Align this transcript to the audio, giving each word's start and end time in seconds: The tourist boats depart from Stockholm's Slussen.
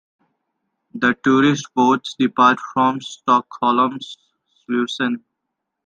The 0.95 1.13
tourist 1.23 1.67
boats 1.75 2.15
depart 2.17 2.57
from 2.73 3.01
Stockholm's 3.01 4.17
Slussen. 4.67 5.21